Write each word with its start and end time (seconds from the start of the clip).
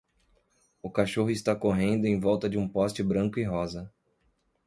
O 0.81 0.89
cachorro 0.89 1.29
está 1.29 1.55
correndo 1.55 2.05
em 2.05 2.19
volta 2.19 2.49
de 2.49 2.57
um 2.57 2.67
poste 2.67 3.03
branco 3.03 3.39
e 3.39 3.43
rosa. 3.43 3.93